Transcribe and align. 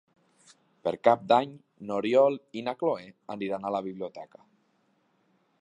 Per 0.87 0.93
Cap 1.07 1.27
d'Any 1.31 1.53
n'Oriol 1.89 2.39
i 2.61 2.65
na 2.71 2.75
Cloè 2.81 3.07
aniran 3.37 3.69
a 3.71 3.77
la 3.77 3.85
biblioteca. 3.93 4.47